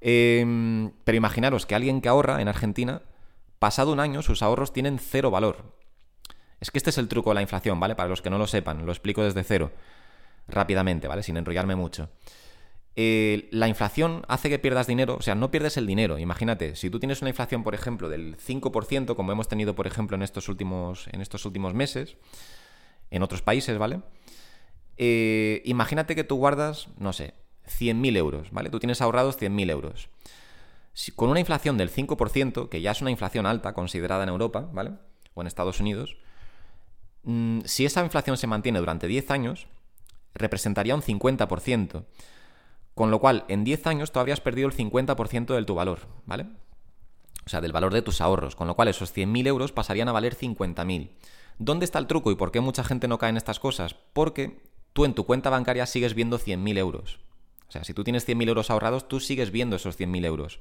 Em, 0.00 0.92
pero 1.04 1.16
imaginaros 1.16 1.66
que 1.66 1.74
alguien 1.74 2.00
que 2.00 2.08
ahorra 2.08 2.40
en 2.40 2.48
Argentina, 2.48 3.02
pasado 3.58 3.92
un 3.92 4.00
año, 4.00 4.22
sus 4.22 4.42
ahorros 4.42 4.72
tienen 4.72 4.98
cero 4.98 5.30
valor. 5.30 5.76
Es 6.60 6.70
que 6.70 6.78
este 6.78 6.90
es 6.90 6.98
el 6.98 7.08
truco 7.08 7.30
de 7.30 7.34
la 7.34 7.42
inflación, 7.42 7.80
¿vale? 7.80 7.94
Para 7.94 8.08
los 8.08 8.22
que 8.22 8.30
no 8.30 8.38
lo 8.38 8.46
sepan, 8.46 8.86
lo 8.86 8.92
explico 8.92 9.22
desde 9.22 9.44
cero, 9.44 9.72
rápidamente, 10.48 11.08
¿vale? 11.08 11.22
Sin 11.22 11.36
enrollarme 11.36 11.76
mucho. 11.76 12.10
Eh, 12.98 13.48
la 13.52 13.68
inflación 13.68 14.22
hace 14.26 14.48
que 14.48 14.58
pierdas 14.58 14.86
dinero, 14.86 15.16
o 15.18 15.22
sea, 15.22 15.34
no 15.34 15.50
pierdes 15.50 15.76
el 15.76 15.86
dinero. 15.86 16.18
Imagínate, 16.18 16.76
si 16.76 16.88
tú 16.88 16.98
tienes 16.98 17.20
una 17.20 17.28
inflación, 17.28 17.62
por 17.62 17.74
ejemplo, 17.74 18.08
del 18.08 18.38
5%, 18.38 19.14
como 19.14 19.32
hemos 19.32 19.48
tenido, 19.48 19.74
por 19.74 19.86
ejemplo, 19.86 20.16
en 20.16 20.22
estos 20.22 20.48
últimos, 20.48 21.06
en 21.12 21.20
estos 21.20 21.44
últimos 21.44 21.74
meses, 21.74 22.16
en 23.10 23.22
otros 23.22 23.42
países, 23.42 23.78
¿vale? 23.78 24.00
Eh, 24.96 25.62
imagínate 25.64 26.14
que 26.14 26.24
tú 26.24 26.36
guardas, 26.36 26.88
no 26.98 27.12
sé, 27.12 27.34
100.000 27.66 28.16
euros, 28.16 28.50
¿vale? 28.50 28.70
Tú 28.70 28.78
tienes 28.78 29.00
ahorrados 29.00 29.38
100.000 29.38 29.70
euros. 29.70 30.08
con 31.14 31.28
una 31.28 31.40
inflación 31.40 31.76
del 31.76 31.90
5%, 31.90 32.70
que 32.70 32.80
ya 32.80 32.92
es 32.92 33.02
una 33.02 33.10
inflación 33.10 33.44
alta 33.44 33.74
considerada 33.74 34.22
en 34.22 34.30
Europa, 34.30 34.70
¿vale? 34.72 34.92
O 35.34 35.42
en 35.42 35.46
Estados 35.46 35.78
Unidos, 35.78 36.16
mm, 37.24 37.60
si 37.66 37.84
esa 37.84 38.02
inflación 38.02 38.38
se 38.38 38.46
mantiene 38.46 38.78
durante 38.78 39.06
10 39.06 39.30
años, 39.30 39.66
representaría 40.32 40.94
un 40.94 41.02
50%. 41.02 42.06
Con 42.94 43.10
lo 43.10 43.20
cual, 43.20 43.44
en 43.48 43.62
10 43.62 43.86
años 43.88 44.10
tú 44.10 44.20
habrías 44.20 44.40
perdido 44.40 44.68
el 44.68 44.74
50% 44.74 45.54
de 45.54 45.64
tu 45.64 45.74
valor, 45.74 46.06
¿vale? 46.24 46.46
O 47.44 47.50
sea, 47.50 47.60
del 47.60 47.72
valor 47.72 47.92
de 47.92 48.00
tus 48.00 48.22
ahorros. 48.22 48.56
Con 48.56 48.66
lo 48.66 48.74
cual, 48.74 48.88
esos 48.88 49.14
100.000 49.14 49.46
euros 49.46 49.72
pasarían 49.72 50.08
a 50.08 50.12
valer 50.12 50.34
50.000. 50.34 51.10
¿Dónde 51.58 51.84
está 51.84 51.98
el 51.98 52.06
truco 52.06 52.30
y 52.30 52.36
por 52.36 52.52
qué 52.52 52.60
mucha 52.60 52.84
gente 52.84 53.08
no 53.08 53.18
cae 53.18 53.30
en 53.30 53.36
estas 53.36 53.60
cosas? 53.60 53.94
Porque 54.12 54.60
tú 54.92 55.04
en 55.04 55.14
tu 55.14 55.24
cuenta 55.24 55.50
bancaria 55.50 55.86
sigues 55.86 56.14
viendo 56.14 56.38
100.000 56.38 56.78
euros. 56.78 57.18
O 57.68 57.72
sea, 57.72 57.84
si 57.84 57.94
tú 57.94 58.04
tienes 58.04 58.28
100.000 58.28 58.48
euros 58.48 58.70
ahorrados, 58.70 59.08
tú 59.08 59.20
sigues 59.20 59.50
viendo 59.50 59.76
esos 59.76 59.98
100.000 59.98 60.24
euros. 60.26 60.60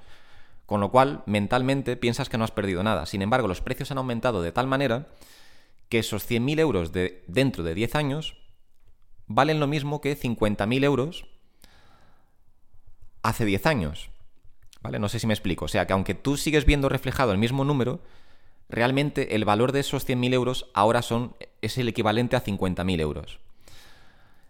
Con 0.65 0.81
lo 0.81 0.89
cual, 0.89 1.21
mentalmente 1.25 1.95
piensas 1.95 2.29
que 2.29 2.37
no 2.37 2.43
has 2.43 2.51
perdido 2.51 2.81
nada. 2.81 3.05
Sin 3.05 3.21
embargo, 3.21 3.47
los 3.47 3.61
precios 3.61 3.91
han 3.91 3.97
aumentado 3.97 4.41
de 4.41 4.51
tal 4.51 4.67
manera 4.67 5.09
que 5.89 5.99
esos 5.99 6.29
100.000 6.29 6.59
euros 6.59 6.91
de, 6.91 7.23
dentro 7.27 7.63
de 7.63 7.75
10 7.75 7.95
años 7.95 8.37
valen 9.27 9.59
lo 9.59 9.67
mismo 9.67 10.01
que 10.01 10.17
50.000 10.17 10.83
euros 10.83 11.25
hace 13.21 13.45
10 13.45 13.65
años. 13.67 14.09
¿Vale? 14.81 14.99
No 14.99 15.09
sé 15.09 15.19
si 15.19 15.27
me 15.27 15.33
explico. 15.33 15.65
O 15.65 15.67
sea, 15.67 15.85
que 15.85 15.93
aunque 15.93 16.15
tú 16.15 16.37
sigues 16.37 16.65
viendo 16.65 16.89
reflejado 16.89 17.31
el 17.31 17.37
mismo 17.37 17.63
número, 17.65 18.01
realmente 18.69 19.35
el 19.35 19.45
valor 19.45 19.71
de 19.71 19.81
esos 19.81 20.07
100.000 20.07 20.33
euros 20.33 20.69
ahora 20.73 21.01
son, 21.01 21.35
es 21.61 21.77
el 21.77 21.87
equivalente 21.87 22.35
a 22.35 22.43
50.000 22.43 22.99
euros. 22.99 23.39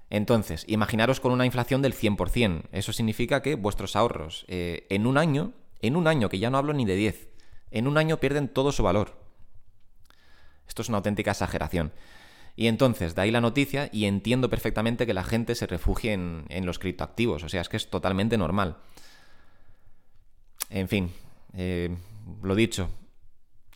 Entonces, 0.10 0.66
imaginaros 0.68 1.20
con 1.20 1.32
una 1.32 1.46
inflación 1.46 1.82
del 1.82 1.96
100%. 1.96 2.64
Eso 2.72 2.94
significa 2.94 3.42
que 3.42 3.56
vuestros 3.56 3.96
ahorros 3.96 4.46
eh, 4.48 4.86
en 4.90 5.08
un 5.08 5.18
año, 5.18 5.54
en 5.82 5.96
un 5.96 6.08
año, 6.08 6.30
que 6.30 6.40
ya 6.40 6.50
no 6.50 6.58
hablo 6.58 6.74
ni 6.74 6.86
de 6.86 6.96
10, 6.96 7.30
en 7.72 7.88
un 7.88 7.98
año 7.98 8.18
pierden 8.18 8.48
todo 8.48 8.72
su 8.72 8.84
valor. 8.84 9.20
Esto 10.68 10.82
es 10.82 10.90
una 10.90 11.00
auténtica 11.00 11.32
exageración. 11.32 11.92
Y 12.56 12.68
entonces, 12.68 13.16
de 13.16 13.22
ahí 13.22 13.32
la 13.32 13.42
noticia 13.42 13.90
y 13.92 14.06
entiendo 14.06 14.50
perfectamente 14.50 15.06
que 15.06 15.14
la 15.14 15.24
gente 15.24 15.56
se 15.56 15.68
refugie 15.68 16.14
en, 16.14 16.66
los 16.66 16.80
criptoactivos. 16.80 17.44
O 17.44 17.50
sea, 17.50 17.62
es 17.62 17.70
que 17.70 17.78
es 17.78 17.90
totalmente 17.90 18.38
normal. 18.38 18.78
En 20.70 20.88
fin, 20.88 21.12
eh, 21.54 21.96
lo 22.42 22.56
dicho, 22.56 22.90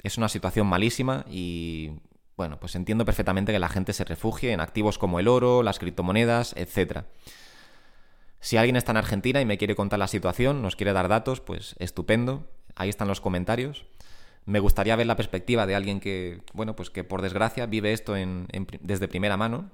es 0.03 0.17
una 0.17 0.29
situación 0.29 0.67
malísima 0.67 1.25
y 1.29 1.91
bueno, 2.37 2.59
pues 2.59 2.75
entiendo 2.75 3.03
perfectamente 3.03 3.51
que 3.51 3.59
la 3.59 3.67
gente 3.67 3.91
se 3.91 4.05
refugie 4.05 4.53
en 4.53 4.61
activos 4.61 4.97
como 4.97 5.19
el 5.19 5.27
oro, 5.27 5.61
las 5.61 5.77
criptomonedas, 5.77 6.53
etc. 6.55 7.03
Si 8.39 8.55
alguien 8.55 8.77
está 8.77 8.91
en 8.91 8.97
Argentina 8.97 9.41
y 9.41 9.45
me 9.45 9.57
quiere 9.57 9.75
contar 9.75 9.99
la 9.99 10.07
situación, 10.07 10.61
nos 10.61 10.77
quiere 10.77 10.93
dar 10.93 11.09
datos, 11.09 11.41
pues 11.41 11.75
estupendo. 11.79 12.47
Ahí 12.75 12.87
están 12.87 13.09
los 13.09 13.19
comentarios. 13.19 13.85
Me 14.45 14.59
gustaría 14.59 14.95
ver 14.95 15.05
la 15.05 15.17
perspectiva 15.17 15.67
de 15.67 15.75
alguien 15.75 15.99
que, 15.99 16.41
bueno, 16.53 16.77
pues 16.77 16.89
que 16.89 17.03
por 17.03 17.21
desgracia 17.21 17.65
vive 17.65 17.91
esto 17.91 18.13
desde 18.13 19.07
primera 19.09 19.35
mano, 19.35 19.69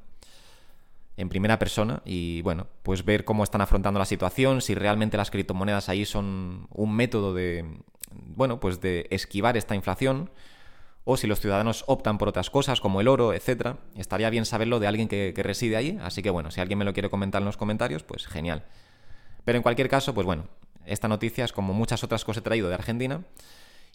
en 1.17 1.29
primera 1.29 1.59
persona, 1.59 2.01
y 2.03 2.41
bueno, 2.41 2.67
pues 2.81 3.05
ver 3.05 3.23
cómo 3.25 3.43
están 3.43 3.61
afrontando 3.61 3.99
la 3.99 4.05
situación, 4.05 4.61
si 4.61 4.73
realmente 4.73 5.17
las 5.17 5.29
criptomonedas 5.29 5.87
ahí 5.87 6.03
son 6.03 6.67
un 6.71 6.95
método 6.95 7.33
de, 7.33 7.63
bueno, 8.11 8.59
pues 8.59 8.81
de 8.81 9.07
esquivar 9.09 9.57
esta 9.57 9.75
inflación, 9.75 10.29
o 11.05 11.17
si 11.17 11.27
los 11.27 11.39
ciudadanos 11.39 11.83
optan 11.87 12.17
por 12.17 12.27
otras 12.27 12.49
cosas 12.49 12.81
como 12.81 12.99
el 12.99 13.07
oro, 13.07 13.33
etcétera. 13.33 13.77
Estaría 13.95 14.29
bien 14.31 14.45
saberlo 14.45 14.79
de 14.79 14.87
alguien 14.87 15.07
que, 15.07 15.33
reside 15.37 15.77
allí, 15.77 15.97
así 16.01 16.21
que 16.23 16.31
bueno, 16.31 16.51
si 16.51 16.61
alguien 16.61 16.79
me 16.79 16.85
lo 16.85 16.93
quiere 16.93 17.09
comentar 17.09 17.41
en 17.41 17.45
los 17.45 17.57
comentarios, 17.57 18.03
pues 18.03 18.27
genial. 18.27 18.65
Pero 19.45 19.57
en 19.57 19.61
cualquier 19.61 19.87
caso, 19.87 20.15
pues 20.15 20.25
bueno, 20.25 20.47
esta 20.85 21.07
noticia 21.07 21.45
es 21.45 21.53
como 21.53 21.73
muchas 21.73 22.03
otras 22.03 22.25
cosas 22.25 22.41
he 22.41 22.43
traído 22.43 22.67
de 22.69 22.73
Argentina 22.73 23.23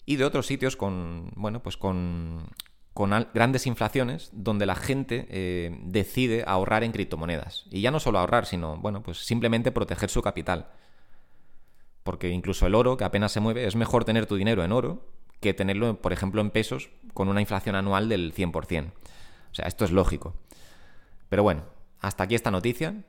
y 0.05 0.15
de 0.15 0.23
otros 0.23 0.47
sitios 0.47 0.77
con, 0.77 1.31
bueno, 1.35 1.61
pues 1.61 1.75
con, 1.75 2.47
con 2.93 3.27
grandes 3.33 3.67
inflaciones 3.67 4.29
donde 4.31 4.65
la 4.65 4.75
gente 4.75 5.27
eh, 5.29 5.77
decide 5.83 6.45
ahorrar 6.47 6.85
en 6.85 6.93
criptomonedas. 6.93 7.65
Y 7.69 7.81
ya 7.81 7.91
no 7.91 7.99
solo 7.99 8.19
ahorrar, 8.19 8.45
sino, 8.45 8.77
bueno, 8.77 9.03
pues 9.03 9.25
simplemente 9.25 9.73
proteger 9.73 10.09
su 10.09 10.21
capital. 10.21 10.69
Porque 12.03 12.29
incluso 12.29 12.65
el 12.65 12.75
oro, 12.75 12.97
que 12.97 13.03
apenas 13.03 13.31
se 13.31 13.39
mueve, 13.39 13.65
es 13.65 13.75
mejor 13.75 14.05
tener 14.05 14.25
tu 14.25 14.35
dinero 14.35 14.63
en 14.63 14.71
oro 14.71 15.05
que 15.39 15.53
tenerlo, 15.53 15.99
por 16.01 16.13
ejemplo, 16.13 16.39
en 16.39 16.51
pesos 16.51 16.89
con 17.13 17.27
una 17.27 17.41
inflación 17.41 17.75
anual 17.75 18.07
del 18.07 18.33
100%. 18.33 18.91
O 19.51 19.53
sea, 19.53 19.65
esto 19.65 19.83
es 19.83 19.91
lógico. 19.91 20.35
Pero 21.29 21.43
bueno, 21.43 21.65
hasta 21.99 22.23
aquí 22.23 22.35
esta 22.35 22.51
noticia. 22.51 23.03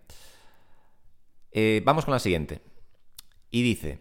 Eh, 1.53 1.83
vamos 1.85 2.07
con 2.07 2.13
la 2.13 2.19
siguiente. 2.19 2.63
Y 3.51 3.63
dice, 3.63 4.01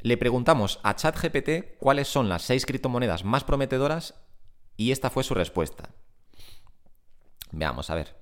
le 0.00 0.16
preguntamos 0.16 0.80
a 0.82 0.96
ChatGPT 0.96 1.78
cuáles 1.78 2.08
son 2.08 2.28
las 2.28 2.42
seis 2.42 2.66
criptomonedas 2.66 3.24
más 3.24 3.44
prometedoras 3.44 4.14
y 4.76 4.90
esta 4.90 5.08
fue 5.08 5.22
su 5.22 5.34
respuesta. 5.34 5.90
Veamos, 7.52 7.88
a 7.88 7.94
ver. 7.94 8.16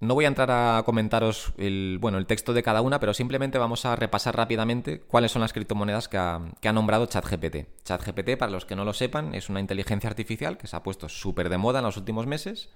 No 0.00 0.14
voy 0.14 0.24
a 0.24 0.28
entrar 0.28 0.50
a 0.50 0.82
comentaros 0.84 1.52
el, 1.56 1.98
bueno, 2.00 2.18
el 2.18 2.26
texto 2.26 2.52
de 2.52 2.62
cada 2.62 2.82
una, 2.82 3.00
pero 3.00 3.14
simplemente 3.14 3.58
vamos 3.58 3.84
a 3.84 3.96
repasar 3.96 4.36
rápidamente 4.36 5.00
cuáles 5.00 5.32
son 5.32 5.40
las 5.40 5.52
criptomonedas 5.52 6.08
que 6.08 6.18
ha, 6.18 6.40
que 6.60 6.68
ha 6.68 6.72
nombrado 6.72 7.06
ChatGPT. 7.06 7.68
ChatGPT, 7.84 8.36
para 8.36 8.52
los 8.52 8.64
que 8.64 8.76
no 8.76 8.84
lo 8.84 8.92
sepan, 8.92 9.34
es 9.34 9.48
una 9.48 9.60
inteligencia 9.60 10.10
artificial 10.10 10.58
que 10.58 10.66
se 10.66 10.76
ha 10.76 10.82
puesto 10.82 11.08
súper 11.08 11.48
de 11.48 11.58
moda 11.58 11.78
en 11.78 11.84
los 11.86 11.96
últimos 11.96 12.26
meses. 12.26 12.70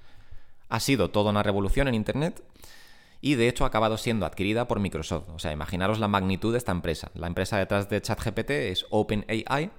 Ha 0.68 0.80
sido 0.80 1.10
toda 1.10 1.30
una 1.30 1.42
revolución 1.42 1.88
en 1.88 1.94
Internet 1.94 2.42
y 3.20 3.34
de 3.34 3.48
hecho 3.48 3.64
ha 3.64 3.68
acabado 3.68 3.98
siendo 3.98 4.24
adquirida 4.24 4.68
por 4.68 4.80
Microsoft. 4.80 5.28
O 5.34 5.38
sea, 5.38 5.52
imaginaros 5.52 5.98
la 5.98 6.08
magnitud 6.08 6.52
de 6.52 6.58
esta 6.58 6.72
empresa. 6.72 7.10
La 7.14 7.26
empresa 7.26 7.58
detrás 7.58 7.88
de 7.90 8.00
ChatGPT 8.00 8.50
es 8.50 8.86
OpenAI 8.90 9.70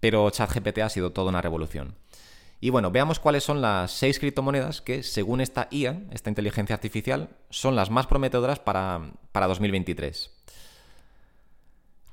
pero 0.00 0.28
ChatGPT 0.30 0.78
ha 0.78 0.88
sido 0.88 1.10
toda 1.10 1.30
una 1.30 1.42
revolución. 1.42 1.94
Y 2.60 2.70
bueno, 2.70 2.90
veamos 2.90 3.20
cuáles 3.20 3.44
son 3.44 3.60
las 3.60 3.92
seis 3.92 4.18
criptomonedas 4.18 4.80
que, 4.80 5.02
según 5.02 5.40
esta 5.40 5.68
IA, 5.70 6.02
esta 6.10 6.30
inteligencia 6.30 6.74
artificial, 6.74 7.36
son 7.50 7.76
las 7.76 7.90
más 7.90 8.06
prometedoras 8.06 8.58
para, 8.58 9.12
2023. 9.32 10.30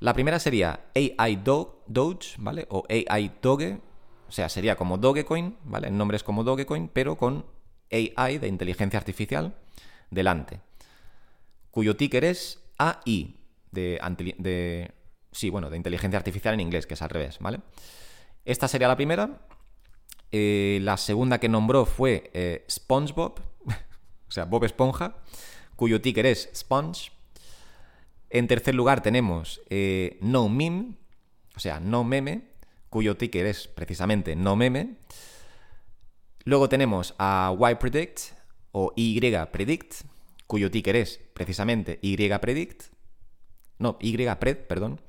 La 0.00 0.12
primera 0.12 0.38
sería 0.38 0.80
AI 0.94 1.36
Doge, 1.36 2.34
¿vale? 2.38 2.66
O 2.68 2.84
AI 2.88 3.32
Doge, 3.40 3.80
o 4.28 4.32
sea, 4.32 4.48
sería 4.48 4.76
como 4.76 4.98
Dogecoin, 4.98 5.56
¿vale? 5.64 5.88
El 5.88 5.96
nombre 5.96 6.16
es 6.16 6.22
como 6.22 6.44
Dogecoin, 6.44 6.88
pero 6.88 7.16
con 7.16 7.46
AI 7.90 8.38
de 8.38 8.48
inteligencia 8.48 8.98
artificial 8.98 9.54
delante, 10.10 10.60
cuyo 11.70 11.96
ticker 11.96 12.24
es 12.24 12.62
AI, 12.76 13.36
de, 13.70 13.98
de 14.38 14.92
Sí, 15.34 15.50
bueno, 15.50 15.68
de 15.68 15.76
inteligencia 15.76 16.16
artificial 16.16 16.54
en 16.54 16.60
inglés, 16.60 16.86
que 16.86 16.94
es 16.94 17.02
al 17.02 17.10
revés, 17.10 17.38
¿vale? 17.40 17.58
Esta 18.44 18.68
sería 18.68 18.86
la 18.86 18.94
primera. 18.94 19.40
Eh, 20.36 20.80
la 20.82 20.96
segunda 20.96 21.38
que 21.38 21.48
nombró 21.48 21.86
fue 21.86 22.28
eh, 22.34 22.64
SpongeBob, 22.68 23.38
o 24.28 24.30
sea, 24.32 24.46
Bob 24.46 24.64
Esponja, 24.64 25.14
cuyo 25.76 26.00
ticker 26.00 26.26
es 26.26 26.50
Sponge. 26.52 27.12
En 28.30 28.48
tercer 28.48 28.74
lugar 28.74 29.00
tenemos 29.00 29.60
eh, 29.70 30.18
No 30.20 30.48
Meme, 30.48 30.96
o 31.54 31.60
sea, 31.60 31.78
No 31.78 32.02
Meme, 32.02 32.48
cuyo 32.90 33.16
ticker 33.16 33.46
es 33.46 33.68
precisamente 33.68 34.34
No 34.34 34.56
Meme. 34.56 34.96
Luego 36.42 36.68
tenemos 36.68 37.14
a 37.20 37.54
YPredict 37.56 38.32
o 38.72 38.92
YPredict, 38.96 40.02
cuyo 40.48 40.68
ticker 40.68 40.96
es 40.96 41.20
precisamente 41.32 42.00
YPredict. 42.02 42.86
No, 43.78 43.98
YPred, 44.00 44.66
perdón. 44.66 45.00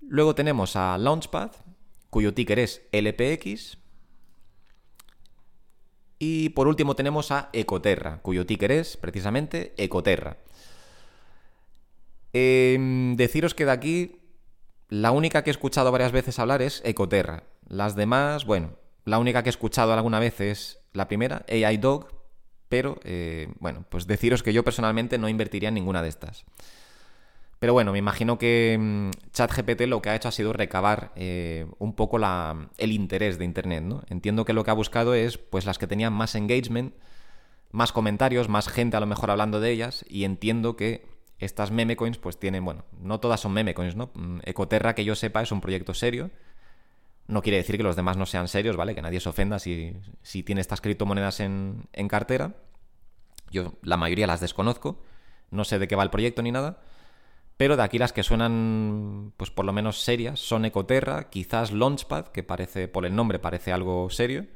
Luego 0.00 0.34
tenemos 0.34 0.76
a 0.76 0.96
Launchpad, 0.96 1.50
cuyo 2.08 2.32
ticker 2.32 2.58
es 2.58 2.80
LPX. 2.90 3.81
Y 6.24 6.50
por 6.50 6.68
último 6.68 6.94
tenemos 6.94 7.32
a 7.32 7.48
Ecoterra, 7.52 8.20
cuyo 8.22 8.46
ticker 8.46 8.70
es 8.70 8.96
precisamente 8.96 9.74
Ecoterra. 9.76 10.36
Em, 12.32 13.16
deciros 13.16 13.56
que 13.56 13.64
de 13.64 13.72
aquí 13.72 14.20
la 14.88 15.10
única 15.10 15.42
que 15.42 15.50
he 15.50 15.56
escuchado 15.58 15.90
varias 15.90 16.12
veces 16.12 16.38
hablar 16.38 16.62
es 16.62 16.80
Ecoterra. 16.84 17.42
Las 17.66 17.96
demás, 17.96 18.44
bueno, 18.44 18.76
la 19.04 19.18
única 19.18 19.42
que 19.42 19.48
he 19.48 19.50
escuchado 19.50 19.92
alguna 19.92 20.20
vez 20.20 20.40
es 20.40 20.78
la 20.92 21.08
primera, 21.08 21.44
AI 21.48 21.78
Dog, 21.78 22.06
pero 22.68 23.00
eh, 23.02 23.48
bueno, 23.58 23.84
pues 23.88 24.06
deciros 24.06 24.44
que 24.44 24.52
yo 24.52 24.62
personalmente 24.62 25.18
no 25.18 25.28
invertiría 25.28 25.70
en 25.70 25.74
ninguna 25.74 26.02
de 26.02 26.08
estas. 26.10 26.44
Pero 27.62 27.74
bueno, 27.74 27.92
me 27.92 27.98
imagino 27.98 28.38
que 28.38 28.76
mm, 28.76 29.10
ChatGPT 29.30 29.82
lo 29.82 30.02
que 30.02 30.10
ha 30.10 30.16
hecho 30.16 30.26
ha 30.26 30.32
sido 30.32 30.52
recabar 30.52 31.12
eh, 31.14 31.64
un 31.78 31.94
poco 31.94 32.18
el 32.76 32.90
interés 32.90 33.38
de 33.38 33.44
Internet, 33.44 33.84
¿no? 33.84 34.02
Entiendo 34.08 34.44
que 34.44 34.52
lo 34.52 34.64
que 34.64 34.72
ha 34.72 34.74
buscado 34.74 35.14
es 35.14 35.38
pues 35.38 35.64
las 35.64 35.78
que 35.78 35.86
tenían 35.86 36.12
más 36.12 36.34
engagement, 36.34 36.92
más 37.70 37.92
comentarios, 37.92 38.48
más 38.48 38.66
gente 38.66 38.96
a 38.96 39.00
lo 39.00 39.06
mejor 39.06 39.30
hablando 39.30 39.60
de 39.60 39.70
ellas, 39.70 40.04
y 40.08 40.24
entiendo 40.24 40.74
que 40.74 41.06
estas 41.38 41.70
meme 41.70 41.94
coins 41.94 42.18
pues 42.18 42.36
tienen, 42.36 42.64
bueno, 42.64 42.84
no 43.00 43.20
todas 43.20 43.38
son 43.38 43.52
meme 43.52 43.74
coins, 43.74 43.94
¿no? 43.94 44.10
Mm, 44.14 44.40
Ecoterra, 44.42 44.96
que 44.96 45.04
yo 45.04 45.14
sepa, 45.14 45.40
es 45.40 45.52
un 45.52 45.60
proyecto 45.60 45.94
serio. 45.94 46.32
No 47.28 47.42
quiere 47.42 47.58
decir 47.58 47.76
que 47.76 47.84
los 47.84 47.94
demás 47.94 48.16
no 48.16 48.26
sean 48.26 48.48
serios, 48.48 48.74
¿vale? 48.76 48.96
Que 48.96 49.02
nadie 49.02 49.20
se 49.20 49.28
ofenda 49.28 49.60
si, 49.60 49.94
tiene 50.44 50.60
estas 50.60 50.80
criptomonedas 50.80 51.38
en 51.38 52.08
cartera. 52.08 52.56
Yo 53.52 53.74
la 53.82 53.96
mayoría 53.96 54.26
las 54.26 54.40
desconozco, 54.40 55.00
no 55.52 55.62
sé 55.62 55.78
de 55.78 55.86
qué 55.86 55.94
va 55.94 56.02
el 56.02 56.10
proyecto 56.10 56.42
ni 56.42 56.50
nada. 56.50 56.80
Pero 57.62 57.76
de 57.76 57.84
aquí 57.84 57.96
las 57.96 58.12
que 58.12 58.24
suenan, 58.24 59.34
pues 59.36 59.52
por 59.52 59.64
lo 59.64 59.72
menos 59.72 60.02
serias, 60.02 60.40
son 60.40 60.64
Ecoterra, 60.64 61.30
quizás 61.30 61.70
Launchpad, 61.70 62.26
que 62.26 62.42
parece, 62.42 62.88
por 62.88 63.06
el 63.06 63.14
nombre, 63.14 63.38
parece 63.38 63.70
algo 63.70 64.10
serio. 64.10 64.46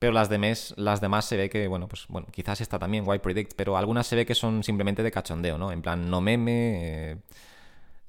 Pero 0.00 0.12
las, 0.12 0.28
demás, 0.28 0.74
las 0.76 1.00
demás 1.00 1.24
se 1.26 1.36
ve 1.36 1.48
que, 1.48 1.68
bueno, 1.68 1.86
pues 1.86 2.06
bueno, 2.08 2.26
quizás 2.32 2.60
esta 2.60 2.80
también, 2.80 3.06
Why 3.06 3.20
Predict, 3.20 3.52
pero 3.54 3.76
algunas 3.76 4.08
se 4.08 4.16
ve 4.16 4.26
que 4.26 4.34
son 4.34 4.64
simplemente 4.64 5.04
de 5.04 5.12
cachondeo, 5.12 5.56
¿no? 5.56 5.70
En 5.70 5.82
plan, 5.82 6.10
no 6.10 6.20
meme, 6.20 7.12
eh, 7.12 7.16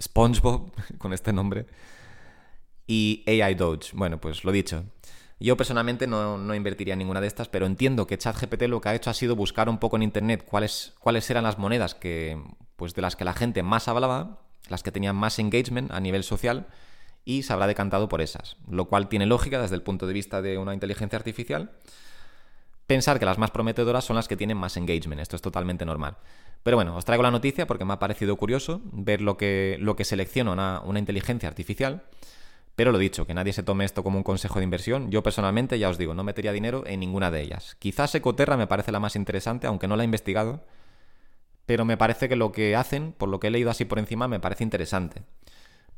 SpongeBob, 0.02 0.72
con 0.98 1.14
este 1.14 1.32
nombre, 1.32 1.68
y 2.88 3.24
AI 3.28 3.54
Doge. 3.54 3.92
Bueno, 3.94 4.20
pues 4.20 4.44
lo 4.44 4.52
dicho. 4.52 4.84
Yo 5.42 5.58
personalmente 5.58 6.06
no, 6.06 6.38
no, 6.38 6.54
invertiría 6.54 6.94
en 6.94 7.00
ninguna 7.00 7.20
de 7.20 7.26
estas, 7.26 7.50
pero 7.50 7.66
entiendo 7.66 8.06
que 8.06 8.18
ChatGPT 8.18 8.64
lo 8.64 8.80
que 8.80 8.90
ha 8.90 8.96
hecho 8.96 9.10
ha 9.10 9.14
sido 9.16 9.36
buscar 9.36 9.70
un 9.70 9.80
poco 9.80 9.96
en 9.96 10.04
internet 10.04 10.46
cuáles, 10.46 10.94
cuáles 11.00 11.28
eran 11.32 11.44
las 11.44 11.58
monedas 11.58 11.96
que, 11.96 12.40
pues 12.76 12.94
de 12.94 13.02
las 13.02 13.16
que 13.16 13.26
la 13.26 13.34
gente 13.34 13.64
más 13.64 13.88
hablaba, 13.88 14.40
las 14.70 14.84
que 14.84 14.92
tenían 14.92 15.16
más 15.16 15.40
engagement 15.40 15.92
a 15.92 16.00
nivel 16.00 16.24
social, 16.24 16.68
y 17.26 17.42
se 17.42 17.54
habrá 17.54 17.66
decantado 17.66 18.08
por 18.08 18.22
esas, 18.22 18.58
lo 18.70 18.86
cual 18.86 19.10
tiene 19.10 19.26
lógica 19.26 19.60
desde 19.60 19.76
el 19.76 19.82
punto 19.82 20.06
de 20.06 20.14
vista 20.14 20.44
de 20.44 20.60
una 20.60 20.76
inteligencia 20.76 21.18
artificial. 21.18 21.72
Pensar 22.86 23.18
que 23.18 23.26
las 23.26 23.40
más 23.40 23.50
prometedoras 23.50 24.06
son 24.06 24.18
las 24.18 24.28
que 24.28 24.38
tienen 24.38 24.58
más 24.58 24.78
engagement, 24.78 25.22
esto 25.22 25.36
es 25.36 25.42
totalmente 25.42 25.86
normal. 25.86 26.18
Pero 26.62 26.78
bueno, 26.78 26.96
os 26.96 27.06
traigo 27.06 27.24
la 27.24 27.32
noticia 27.32 27.66
porque 27.66 27.86
me 27.86 27.94
ha 27.94 28.00
parecido 28.00 28.36
curioso 28.38 28.82
ver 28.92 29.22
lo 29.22 29.38
que, 29.38 29.78
lo 29.80 29.96
que 29.96 30.06
selecciona 30.06 30.52
una, 30.52 30.82
una 30.82 31.00
inteligencia 31.00 31.50
artificial. 31.50 32.04
Pero 32.82 32.92
lo 32.92 32.98
dicho, 32.98 33.28
que 33.28 33.36
nadie 33.36 33.54
se 33.54 33.62
tome 33.62 33.86
esto 33.86 34.02
como 34.02 34.18
un 34.18 34.24
consejo 34.24 34.58
de 34.58 34.64
inversión. 34.64 35.12
Yo 35.12 35.22
personalmente, 35.22 35.78
ya 35.78 35.88
os 35.88 36.00
digo, 36.00 36.16
no 36.16 36.24
metería 36.24 36.52
dinero 36.52 36.84
en 36.88 37.00
ninguna 37.00 37.30
de 37.30 37.42
ellas. 37.42 37.76
Quizás 37.78 38.16
Ecoterra 38.16 38.58
me 38.58 38.66
parece 38.66 38.92
la 38.92 39.00
más 39.00 39.16
interesante, 39.16 39.68
aunque 39.68 39.88
no 39.88 39.96
la 39.96 40.02
he 40.02 40.06
investigado 40.06 40.64
pero 41.68 41.86
me 41.86 41.96
parece 41.96 42.28
que 42.28 42.36
lo 42.36 42.52
que 42.52 42.76
hacen, 42.76 43.14
por 43.14 43.30
lo 43.30 43.40
que 43.40 43.48
he 43.48 43.52
leído 43.52 43.70
así 43.70 43.86
por 43.86 44.00
encima, 44.00 44.28
me 44.28 44.40
parece 44.40 44.64
interesante. 44.64 45.22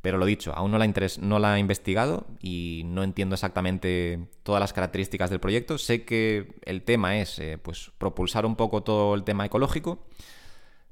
Pero 0.02 0.18
lo 0.18 0.26
dicho, 0.26 0.54
aún 0.54 0.72
no 0.72 0.78
la, 0.78 0.86
no 1.22 1.56
he 1.56 1.60
investigado 1.60 2.28
y 2.42 2.84
no 2.86 3.02
entiendo 3.02 3.36
exactamente 3.36 4.28
todas 4.44 4.60
las 4.60 4.74
características 4.74 5.30
del 5.30 5.40
proyecto. 5.40 5.78
Sé 5.78 6.04
que 6.04 6.54
el 6.66 6.82
tema 6.84 7.18
es 7.18 7.40
eh, 7.40 7.58
pues, 7.58 7.94
propulsar 7.98 8.46
un 8.46 8.58
poco 8.58 8.84
todo 8.84 9.16
el 9.16 9.24
tema 9.24 9.46
ecológico, 9.46 10.06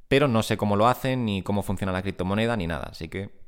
pero 0.08 0.30
no 0.30 0.42
sé 0.42 0.56
cómo 0.56 0.78
lo 0.78 0.88
hacen, 0.88 1.26
ni 1.26 1.42
cómo 1.42 1.64
funciona 1.64 1.92
la 1.92 2.02
criptomoneda, 2.02 2.56
ni 2.56 2.68
nada. 2.68 2.88
Así 2.92 3.10
que 3.10 3.41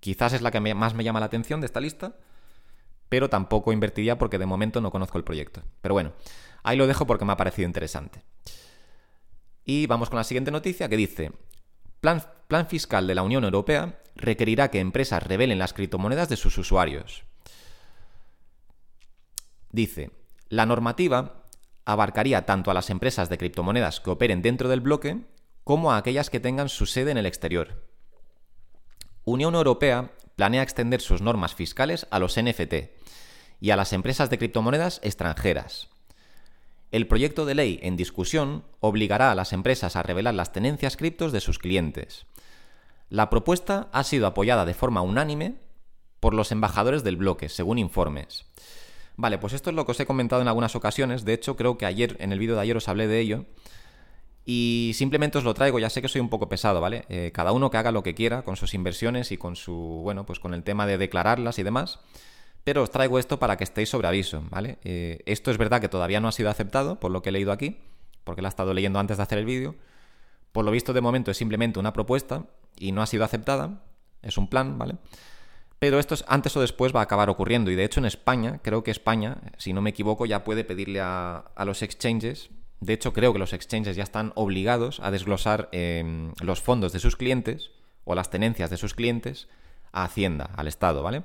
quizás 0.00 0.32
es 0.32 0.42
la 0.42 0.50
que 0.50 0.60
más 0.74 0.94
me 0.94 1.04
llama 1.04 1.20
la 1.20 1.26
atención 1.26 1.60
de 1.60 1.66
esta 1.66 1.80
lista, 1.80 2.16
pero 3.08 3.28
tampoco 3.28 3.72
invertiría 3.72 4.18
porque 4.18 4.38
de 4.38 4.46
momento 4.46 4.80
no 4.80 4.90
conozco 4.90 5.18
el 5.18 5.24
proyecto. 5.24 5.62
Pero 5.80 5.94
bueno, 5.94 6.12
ahí 6.62 6.76
lo 6.76 6.86
dejo 6.86 7.06
porque 7.06 7.24
me 7.24 7.32
ha 7.32 7.36
parecido 7.36 7.66
interesante. 7.66 8.24
Y 9.64 9.86
vamos 9.86 10.10
con 10.10 10.16
la 10.16 10.24
siguiente 10.24 10.50
noticia 10.50 10.88
que 10.88 10.96
dice, 10.96 11.32
plan, 12.00 12.22
plan 12.48 12.66
fiscal 12.66 13.06
de 13.06 13.14
la 13.14 13.22
Unión 13.22 13.44
Europea 13.44 14.00
requerirá 14.16 14.70
que 14.70 14.80
empresas 14.80 15.22
revelen 15.22 15.58
las 15.58 15.72
criptomonedas 15.72 16.28
de 16.28 16.36
sus 16.36 16.56
usuarios. 16.58 17.24
Dice, 19.70 20.10
la 20.48 20.66
normativa 20.66 21.46
abarcaría 21.84 22.46
tanto 22.46 22.70
a 22.70 22.74
las 22.74 22.90
empresas 22.90 23.28
de 23.28 23.38
criptomonedas 23.38 24.00
que 24.00 24.10
operen 24.10 24.42
dentro 24.42 24.68
del 24.68 24.80
bloque 24.80 25.24
como 25.64 25.92
a 25.92 25.96
aquellas 25.96 26.30
que 26.30 26.40
tengan 26.40 26.68
su 26.68 26.86
sede 26.86 27.10
en 27.10 27.18
el 27.18 27.26
exterior. 27.26 27.89
Unión 29.30 29.54
Europea 29.54 30.10
planea 30.36 30.62
extender 30.62 31.00
sus 31.00 31.22
normas 31.22 31.54
fiscales 31.54 32.06
a 32.10 32.18
los 32.18 32.36
NFT 32.36 32.90
y 33.60 33.70
a 33.70 33.76
las 33.76 33.92
empresas 33.92 34.28
de 34.28 34.38
criptomonedas 34.38 35.00
extranjeras. 35.04 35.88
El 36.90 37.06
proyecto 37.06 37.46
de 37.46 37.54
ley 37.54 37.78
en 37.82 37.96
discusión 37.96 38.64
obligará 38.80 39.30
a 39.30 39.34
las 39.36 39.52
empresas 39.52 39.94
a 39.94 40.02
revelar 40.02 40.34
las 40.34 40.52
tenencias 40.52 40.96
criptos 40.96 41.30
de 41.30 41.40
sus 41.40 41.58
clientes. 41.58 42.26
La 43.08 43.30
propuesta 43.30 43.88
ha 43.92 44.02
sido 44.02 44.26
apoyada 44.26 44.64
de 44.64 44.74
forma 44.74 45.00
unánime 45.00 45.58
por 46.18 46.34
los 46.34 46.50
embajadores 46.50 47.04
del 47.04 47.16
bloque, 47.16 47.48
según 47.48 47.78
informes. 47.78 48.46
Vale, 49.16 49.38
pues 49.38 49.52
esto 49.52 49.70
es 49.70 49.76
lo 49.76 49.84
que 49.84 49.92
os 49.92 50.00
he 50.00 50.06
comentado 50.06 50.42
en 50.42 50.48
algunas 50.48 50.74
ocasiones. 50.74 51.24
De 51.24 51.34
hecho, 51.34 51.54
creo 51.56 51.78
que 51.78 51.86
ayer, 51.86 52.16
en 52.18 52.32
el 52.32 52.38
vídeo 52.38 52.56
de 52.56 52.62
ayer 52.62 52.76
os 52.76 52.88
hablé 52.88 53.06
de 53.06 53.20
ello. 53.20 53.44
Y 54.52 54.90
simplemente 54.94 55.38
os 55.38 55.44
lo 55.44 55.54
traigo, 55.54 55.78
ya 55.78 55.88
sé 55.88 56.02
que 56.02 56.08
soy 56.08 56.20
un 56.20 56.28
poco 56.28 56.48
pesado, 56.48 56.80
¿vale? 56.80 57.04
Eh, 57.08 57.30
cada 57.32 57.52
uno 57.52 57.70
que 57.70 57.76
haga 57.76 57.92
lo 57.92 58.02
que 58.02 58.16
quiera 58.16 58.42
con 58.42 58.56
sus 58.56 58.74
inversiones 58.74 59.30
y 59.30 59.36
con 59.36 59.54
su, 59.54 60.00
bueno, 60.02 60.26
pues 60.26 60.40
con 60.40 60.54
el 60.54 60.64
tema 60.64 60.88
de 60.88 60.98
declararlas 60.98 61.60
y 61.60 61.62
demás. 61.62 62.00
Pero 62.64 62.82
os 62.82 62.90
traigo 62.90 63.20
esto 63.20 63.38
para 63.38 63.56
que 63.56 63.62
estéis 63.62 63.90
sobre 63.90 64.08
aviso, 64.08 64.42
¿vale? 64.50 64.78
Eh, 64.82 65.22
esto 65.24 65.52
es 65.52 65.56
verdad 65.56 65.80
que 65.80 65.88
todavía 65.88 66.18
no 66.18 66.26
ha 66.26 66.32
sido 66.32 66.50
aceptado, 66.50 66.98
por 66.98 67.12
lo 67.12 67.22
que 67.22 67.28
he 67.28 67.32
leído 67.32 67.52
aquí, 67.52 67.78
porque 68.24 68.42
lo 68.42 68.48
he 68.48 68.50
estado 68.50 68.74
leyendo 68.74 68.98
antes 68.98 69.18
de 69.18 69.22
hacer 69.22 69.38
el 69.38 69.44
vídeo. 69.44 69.76
Por 70.50 70.64
lo 70.64 70.72
visto, 70.72 70.92
de 70.92 71.00
momento 71.00 71.30
es 71.30 71.36
simplemente 71.36 71.78
una 71.78 71.92
propuesta 71.92 72.46
y 72.76 72.90
no 72.90 73.02
ha 73.02 73.06
sido 73.06 73.24
aceptada. 73.24 73.84
Es 74.20 74.36
un 74.36 74.48
plan, 74.48 74.78
¿vale? 74.78 74.96
Pero 75.78 76.00
esto 76.00 76.16
antes 76.26 76.56
o 76.56 76.60
después 76.60 76.92
va 76.92 76.98
a 76.98 77.04
acabar 77.04 77.30
ocurriendo. 77.30 77.70
Y 77.70 77.76
de 77.76 77.84
hecho 77.84 78.00
en 78.00 78.06
España, 78.06 78.58
creo 78.64 78.82
que 78.82 78.90
España, 78.90 79.36
si 79.58 79.72
no 79.72 79.80
me 79.80 79.90
equivoco, 79.90 80.26
ya 80.26 80.42
puede 80.42 80.64
pedirle 80.64 81.00
a, 81.00 81.44
los 81.64 81.82
exchanges. 81.82 82.50
De 82.80 82.94
hecho, 82.94 83.12
creo 83.12 83.32
que 83.32 83.38
los 83.38 83.52
exchanges 83.52 83.96
ya 83.96 84.02
están 84.02 84.32
obligados 84.34 85.00
a 85.00 85.10
desglosar 85.10 85.68
em, 85.72 86.32
los 86.40 86.62
fondos 86.62 86.92
de 86.92 86.98
sus 86.98 87.16
clientes 87.16 87.70
o 88.04 88.14
las 88.14 88.30
tenencias 88.30 88.70
de 88.70 88.78
sus 88.78 88.94
clientes 88.94 89.48
a 89.92 90.04
Hacienda, 90.04 90.50
al 90.56 90.66
Estado, 90.66 91.02
¿vale? 91.02 91.24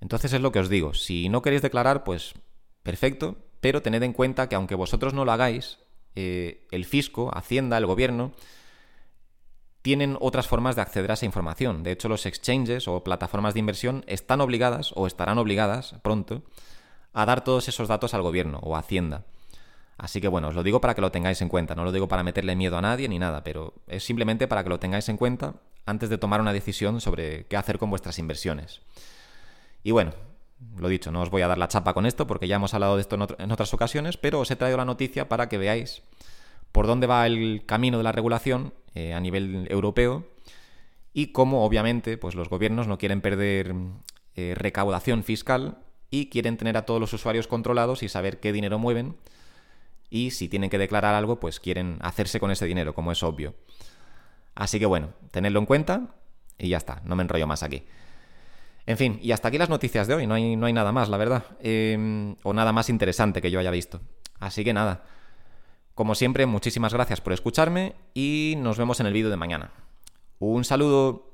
Entonces 0.00 0.32
es 0.32 0.40
lo 0.40 0.52
que 0.52 0.58
os 0.58 0.68
digo. 0.68 0.94
Si 0.94 1.28
no 1.28 1.42
queréis 1.42 1.62
declarar, 1.62 2.04
pues 2.04 2.34
perfecto, 2.82 3.36
pero 3.60 3.82
tened 3.82 4.02
en 4.02 4.12
cuenta 4.12 4.48
que 4.48 4.54
aunque 4.54 4.74
vosotros 4.74 5.14
no 5.14 5.24
lo 5.24 5.32
hagáis, 5.32 5.78
eh, 6.14 6.66
el 6.70 6.84
fisco, 6.84 7.30
Hacienda, 7.34 7.78
el 7.78 7.86
gobierno, 7.86 8.32
tienen 9.82 10.18
otras 10.20 10.48
formas 10.48 10.76
de 10.76 10.82
acceder 10.82 11.10
a 11.10 11.14
esa 11.14 11.26
información. 11.26 11.82
De 11.82 11.92
hecho, 11.92 12.08
los 12.08 12.26
exchanges 12.26 12.88
o 12.88 13.02
plataformas 13.02 13.54
de 13.54 13.60
inversión 13.60 14.04
están 14.06 14.40
obligadas 14.40 14.92
o 14.94 15.06
estarán 15.06 15.38
obligadas 15.38 15.94
pronto 16.02 16.42
a 17.12 17.24
dar 17.24 17.42
todos 17.42 17.68
esos 17.68 17.88
datos 17.88 18.14
al 18.14 18.22
gobierno 18.22 18.58
o 18.62 18.76
a 18.76 18.80
Hacienda. 18.80 19.24
Así 19.98 20.20
que 20.20 20.28
bueno, 20.28 20.48
os 20.48 20.54
lo 20.54 20.62
digo 20.62 20.80
para 20.80 20.94
que 20.94 21.00
lo 21.00 21.10
tengáis 21.10 21.42
en 21.42 21.48
cuenta. 21.48 21.74
No 21.74 21.84
lo 21.84 21.90
digo 21.90 22.06
para 22.06 22.22
meterle 22.22 22.54
miedo 22.54 22.78
a 22.78 22.80
nadie 22.80 23.08
ni 23.08 23.18
nada, 23.18 23.42
pero 23.42 23.74
es 23.88 24.04
simplemente 24.04 24.46
para 24.46 24.62
que 24.62 24.70
lo 24.70 24.78
tengáis 24.78 25.08
en 25.08 25.16
cuenta 25.16 25.54
antes 25.86 26.08
de 26.08 26.18
tomar 26.18 26.40
una 26.40 26.52
decisión 26.52 27.00
sobre 27.00 27.46
qué 27.46 27.56
hacer 27.56 27.78
con 27.78 27.90
vuestras 27.90 28.18
inversiones. 28.20 28.80
Y 29.82 29.90
bueno, 29.90 30.12
lo 30.76 30.88
dicho, 30.88 31.10
no 31.10 31.20
os 31.20 31.30
voy 31.30 31.42
a 31.42 31.48
dar 31.48 31.58
la 31.58 31.66
chapa 31.66 31.94
con 31.94 32.06
esto 32.06 32.28
porque 32.28 32.46
ya 32.46 32.56
hemos 32.56 32.74
hablado 32.74 32.94
de 32.94 33.02
esto 33.02 33.16
en, 33.38 33.52
otras 33.52 33.74
ocasiones, 33.74 34.16
pero 34.16 34.38
os 34.38 34.50
he 34.52 34.56
traído 34.56 34.76
la 34.76 34.84
noticia 34.84 35.28
para 35.28 35.48
que 35.48 35.58
veáis 35.58 36.02
por 36.70 36.86
dónde 36.86 37.08
va 37.08 37.26
el 37.26 37.64
camino 37.66 37.98
de 37.98 38.04
la 38.04 38.12
regulación 38.12 38.74
eh, 38.94 39.14
a 39.14 39.20
nivel 39.20 39.66
europeo 39.68 40.26
y 41.12 41.28
cómo 41.28 41.64
obviamente 41.64 42.18
pues 42.18 42.36
los 42.36 42.48
gobiernos 42.48 42.86
no 42.86 42.98
quieren 42.98 43.20
perder 43.20 43.74
eh, 44.36 44.54
recaudación 44.56 45.24
fiscal 45.24 45.78
y 46.10 46.26
quieren 46.26 46.56
tener 46.56 46.76
a 46.76 46.86
todos 46.86 47.00
los 47.00 47.12
usuarios 47.12 47.48
controlados 47.48 48.02
y 48.02 48.08
saber 48.08 48.38
qué 48.38 48.52
dinero 48.52 48.78
mueven 48.78 49.16
y 50.10 50.30
si 50.30 50.48
tienen 50.48 50.70
que 50.70 50.78
declarar 50.78 51.14
algo 51.14 51.40
pues 51.40 51.60
quieren 51.60 51.98
hacerse 52.00 52.40
con 52.40 52.50
ese 52.50 52.66
dinero, 52.66 52.94
como 52.94 53.12
es 53.12 53.22
obvio. 53.22 53.54
Así 54.54 54.78
que 54.78 54.86
bueno, 54.86 55.10
tenedlo 55.30 55.60
en 55.60 55.66
cuenta 55.66 56.14
y 56.58 56.68
ya 56.68 56.76
está, 56.76 57.00
no 57.04 57.16
me 57.16 57.22
enrollo 57.22 57.46
más 57.46 57.62
aquí. 57.62 57.84
En 58.86 58.96
fin, 58.96 59.18
y 59.22 59.32
hasta 59.32 59.48
aquí 59.48 59.58
las 59.58 59.68
noticias 59.68 60.06
de 60.06 60.14
hoy, 60.14 60.26
no 60.26 60.34
hay, 60.34 60.56
no 60.56 60.66
hay 60.66 60.72
nada 60.72 60.92
más, 60.92 61.10
la 61.10 61.18
verdad, 61.18 61.44
em, 61.60 62.36
o 62.42 62.54
nada 62.54 62.72
más 62.72 62.88
interesante 62.88 63.42
que 63.42 63.50
yo 63.50 63.60
haya 63.60 63.70
visto. 63.70 64.00
Así 64.40 64.64
que 64.64 64.72
nada. 64.72 65.04
Como 65.94 66.14
siempre, 66.14 66.46
muchísimas 66.46 66.94
gracias 66.94 67.20
por 67.20 67.32
escucharme 67.32 67.94
y 68.14 68.54
nos 68.56 68.78
vemos 68.78 69.00
en 69.00 69.06
el 69.06 69.12
vídeo 69.12 69.30
de 69.30 69.36
mañana. 69.36 69.72
Un 70.38 70.64
saludo. 70.64 71.27